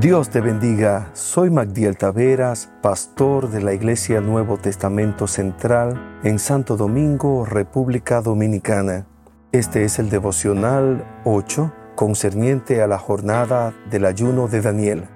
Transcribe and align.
Dios 0.00 0.30
te 0.30 0.40
bendiga, 0.40 1.10
soy 1.12 1.50
Magdiel 1.50 1.98
Taveras, 1.98 2.70
pastor 2.80 3.50
de 3.50 3.60
la 3.60 3.74
Iglesia 3.74 4.22
Nuevo 4.22 4.56
Testamento 4.56 5.26
Central 5.26 6.20
en 6.24 6.38
Santo 6.38 6.78
Domingo, 6.78 7.44
República 7.44 8.22
Dominicana. 8.22 9.06
Este 9.52 9.84
es 9.84 9.98
el 9.98 10.08
devocional 10.08 11.04
8 11.26 11.70
concerniente 11.96 12.80
a 12.80 12.86
la 12.86 12.96
jornada 12.96 13.74
del 13.90 14.06
ayuno 14.06 14.48
de 14.48 14.62
Daniel. 14.62 15.06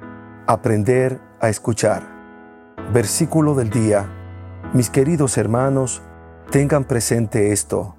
Aprender 0.47 1.19
a 1.41 1.49
escuchar. 1.49 2.03
Versículo 2.93 3.55
del 3.55 3.71
día. 3.71 4.07
Mis 4.75 4.91
queridos 4.91 5.39
hermanos, 5.39 6.03
tengan 6.51 6.85
presente 6.85 7.53
esto. 7.53 7.97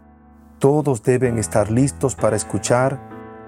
Todos 0.60 1.02
deben 1.02 1.40
estar 1.40 1.72
listos 1.72 2.14
para 2.14 2.36
escuchar 2.36 3.00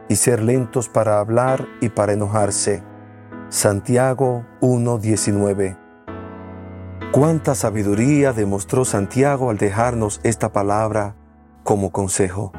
y 0.09 0.15
ser 0.15 0.41
lentos 0.41 0.89
para 0.89 1.19
hablar 1.19 1.67
y 1.81 1.89
para 1.89 2.13
enojarse 2.13 2.96
Santiago 3.49 4.45
1:19 4.59 5.77
Cuánta 7.13 7.55
sabiduría 7.55 8.33
demostró 8.33 8.83
Santiago 8.83 9.49
al 9.49 9.57
dejarnos 9.57 10.19
esta 10.23 10.51
palabra 10.51 11.15
como 11.63 11.93
consejo, 11.93 12.51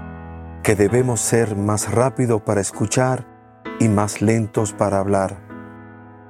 que 0.62 0.76
debemos 0.76 1.20
ser 1.20 1.56
más 1.56 1.92
rápido 1.92 2.42
para 2.42 2.62
escuchar 2.62 3.26
y 3.78 3.88
más 3.88 4.22
lentos 4.22 4.72
para 4.72 4.98
hablar. 4.98 5.36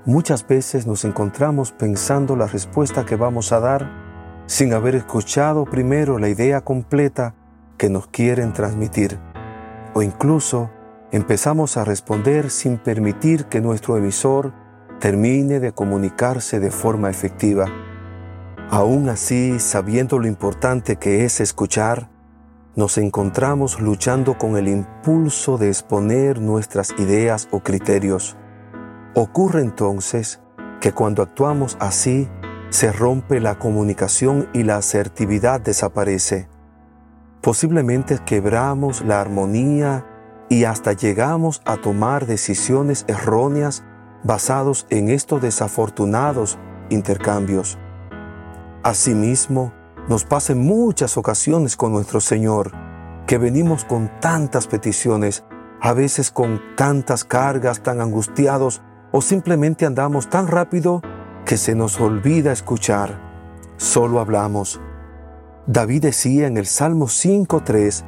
Muchas 0.05 0.45
veces 0.45 0.89
nos 0.89 1.05
encontramos 1.05 1.71
pensando 1.71 2.35
la 2.35 2.49
respuesta 2.49 3.07
que 3.07 3.15
vamos 3.15 3.53
a 3.53 3.61
dar 3.61 3.89
sin 4.47 4.73
haber 4.73 4.97
escuchado 4.97 5.67
primero 5.67 6.19
la 6.19 6.31
idea 6.31 6.63
completa 6.63 7.37
que 7.77 7.91
nos 7.91 8.09
quieren 8.09 8.53
transmitir, 8.53 9.21
o 9.95 10.03
incluso 10.03 10.69
empezamos 11.11 11.77
a 11.77 11.85
responder 11.85 12.51
sin 12.51 12.79
permitir 12.79 13.47
que 13.47 13.61
nuestro 13.61 13.97
emisor 13.97 14.53
termine 15.01 15.61
de 15.61 15.73
comunicarse 15.73 16.61
de 16.61 16.71
forma 16.71 17.11
efectiva. 17.11 17.67
Aún 18.71 19.09
así, 19.09 19.59
sabiendo 19.61 20.19
lo 20.19 20.27
importante 20.27 20.97
que 20.97 21.25
es 21.25 21.41
escuchar, 21.41 22.11
nos 22.77 22.99
encontramos 22.99 23.81
luchando 23.81 24.37
con 24.37 24.57
el 24.57 24.69
impulso 24.69 25.57
de 25.57 25.69
exponer 25.69 26.41
nuestras 26.41 26.93
ideas 26.99 27.49
o 27.51 27.61
criterios. 27.61 28.37
Ocurre 29.15 29.63
entonces 29.63 30.41
que 30.81 30.93
cuando 30.93 31.23
actuamos 31.23 31.77
así, 31.81 32.29
se 32.71 32.93
rompe 32.93 33.41
la 33.41 33.59
comunicación 33.59 34.49
y 34.53 34.63
la 34.63 34.77
asertividad 34.77 35.61
desaparece. 35.61 36.49
Posiblemente 37.41 38.19
quebramos 38.27 39.01
la 39.03 39.21
armonía 39.21 40.05
y 40.49 40.65
hasta 40.65 40.93
llegamos 40.93 41.61
a 41.65 41.77
tomar 41.77 42.27
decisiones 42.27 43.05
erróneas 43.09 43.85
basados 44.25 44.87
en 44.91 45.09
estos 45.09 45.43
desafortunados 45.43 46.59
intercambios. 46.91 47.79
Asimismo, 48.83 49.73
nos 50.09 50.25
pasa 50.25 50.55
muchas 50.55 51.17
ocasiones 51.17 51.77
con 51.77 51.93
nuestro 51.93 52.21
Señor, 52.21 52.73
que 53.27 53.37
venimos 53.37 53.85
con 53.85 54.11
tantas 54.21 54.67
peticiones, 54.67 55.45
a 55.81 55.93
veces 55.93 56.31
con 56.31 56.61
tantas 56.77 57.25
cargas, 57.25 57.83
tan 57.83 58.01
angustiados, 58.01 58.81
o 59.13 59.21
simplemente 59.21 59.85
andamos 59.85 60.31
tan 60.31 60.47
rápido 60.47 61.03
que 61.45 61.57
se 61.57 61.75
nos 61.75 62.01
olvida 62.01 62.53
escuchar. 62.53 63.21
Solo 63.77 64.21
hablamos. 64.21 64.81
David 65.67 66.03
decía 66.03 66.47
en 66.47 66.57
el 66.57 66.67
Salmo 66.67 67.07
5.3, 67.07 68.05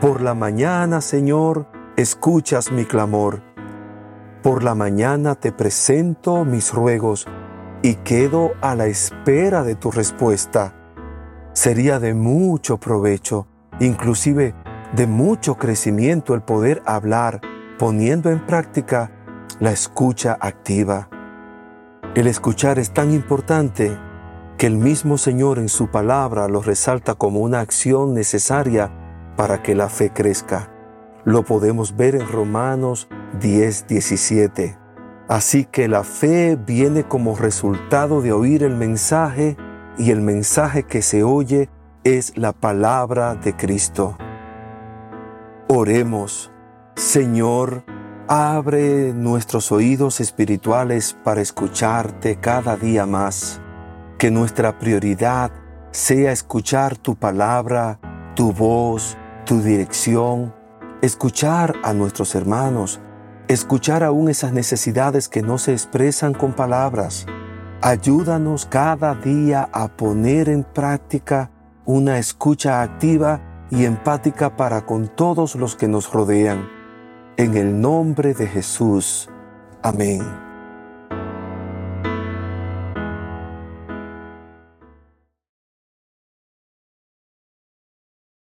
Por 0.00 0.20
la 0.20 0.34
mañana, 0.34 1.00
Señor, 1.00 1.68
escuchas 1.96 2.72
mi 2.72 2.84
clamor. 2.84 3.40
Por 4.42 4.64
la 4.64 4.74
mañana 4.74 5.36
te 5.36 5.52
presento 5.52 6.44
mis 6.44 6.72
ruegos 6.72 7.26
y 7.82 7.94
quedo 7.96 8.52
a 8.60 8.74
la 8.74 8.86
espera 8.86 9.62
de 9.62 9.76
tu 9.76 9.92
respuesta. 9.92 10.74
Sería 11.52 12.00
de 12.00 12.12
mucho 12.12 12.78
provecho, 12.78 13.46
inclusive 13.78 14.54
de 14.96 15.06
mucho 15.06 15.56
crecimiento 15.56 16.34
el 16.34 16.42
poder 16.42 16.82
hablar 16.84 17.40
poniendo 17.78 18.30
en 18.30 18.44
práctica 18.44 19.12
la 19.60 19.70
escucha 19.70 20.36
activa. 20.40 21.08
El 22.16 22.26
escuchar 22.26 22.80
es 22.80 22.92
tan 22.92 23.12
importante 23.12 23.96
que 24.58 24.66
el 24.66 24.78
mismo 24.78 25.16
Señor 25.16 25.58
en 25.58 25.68
su 25.68 25.88
palabra 25.88 26.48
lo 26.48 26.60
resalta 26.60 27.14
como 27.14 27.40
una 27.40 27.60
acción 27.60 28.14
necesaria 28.14 28.90
para 29.36 29.62
que 29.62 29.76
la 29.76 29.88
fe 29.88 30.10
crezca. 30.10 30.73
Lo 31.24 31.44
podemos 31.44 31.96
ver 31.96 32.14
en 32.14 32.26
Romanos 32.28 33.08
10, 33.40 33.86
17. 33.86 34.78
Así 35.28 35.64
que 35.64 35.88
la 35.88 36.04
fe 36.04 36.56
viene 36.56 37.04
como 37.04 37.36
resultado 37.36 38.20
de 38.20 38.32
oír 38.32 38.62
el 38.62 38.76
mensaje 38.76 39.56
y 39.96 40.10
el 40.10 40.20
mensaje 40.20 40.82
que 40.82 41.02
se 41.02 41.22
oye 41.22 41.70
es 42.04 42.36
la 42.36 42.52
palabra 42.52 43.34
de 43.34 43.56
Cristo. 43.56 44.18
Oremos, 45.68 46.52
Señor, 46.94 47.84
Abre 48.26 49.12
nuestros 49.12 49.70
oídos 49.70 50.18
espirituales 50.18 51.14
para 51.24 51.42
escucharte 51.42 52.36
cada 52.36 52.74
día 52.74 53.04
más. 53.04 53.60
Que 54.18 54.30
nuestra 54.30 54.78
prioridad 54.78 55.50
sea 55.90 56.32
escuchar 56.32 56.96
tu 56.96 57.16
palabra, 57.16 58.00
tu 58.34 58.50
voz, 58.54 59.18
tu 59.44 59.60
dirección, 59.60 60.54
escuchar 61.04 61.74
a 61.82 61.92
nuestros 61.92 62.34
hermanos, 62.34 62.98
escuchar 63.48 64.02
aún 64.02 64.30
esas 64.30 64.54
necesidades 64.54 65.28
que 65.28 65.42
no 65.42 65.58
se 65.58 65.72
expresan 65.72 66.32
con 66.32 66.54
palabras. 66.54 67.26
Ayúdanos 67.82 68.64
cada 68.64 69.14
día 69.14 69.68
a 69.70 69.88
poner 69.88 70.48
en 70.48 70.64
práctica 70.64 71.50
una 71.84 72.18
escucha 72.18 72.80
activa 72.80 73.66
y 73.70 73.84
empática 73.84 74.56
para 74.56 74.86
con 74.86 75.08
todos 75.08 75.56
los 75.56 75.76
que 75.76 75.88
nos 75.88 76.10
rodean 76.10 76.66
en 77.36 77.54
el 77.54 77.78
nombre 77.78 78.32
de 78.32 78.46
Jesús. 78.46 79.28
Amén. 79.82 80.43